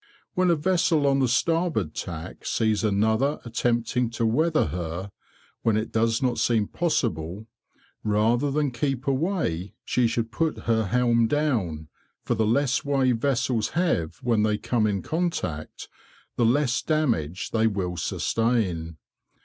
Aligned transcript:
When 0.33 0.49
a 0.49 0.55
vessel 0.55 1.05
on 1.05 1.19
the 1.19 1.27
starboard 1.27 1.93
tack 1.93 2.43
sees 2.43 2.83
another 2.83 3.39
attempting 3.45 4.09
to 4.17 4.25
weather 4.25 4.65
her, 4.69 5.11
when 5.61 5.77
it 5.77 5.91
does 5.91 6.23
not 6.23 6.39
seem 6.39 6.67
possible, 6.67 7.45
rather 8.03 8.49
than 8.49 8.71
keep 8.71 9.05
away, 9.05 9.75
she 9.85 10.07
should 10.07 10.31
put 10.31 10.61
her 10.61 10.85
helm 10.87 11.27
down, 11.27 11.87
for 12.23 12.33
the 12.33 12.47
less 12.47 12.83
way 12.83 13.11
vessels 13.11 13.69
have 13.77 14.15
when 14.23 14.41
they 14.41 14.57
come 14.57 14.87
in 14.87 15.03
contact, 15.03 15.87
the 16.35 16.45
less 16.45 16.81
damage 16.81 17.51
they 17.51 17.67
will 17.67 17.95
sustain. 17.95 18.97